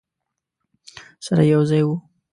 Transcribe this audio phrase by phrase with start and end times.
[1.25, 1.95] سره یو ځای وو.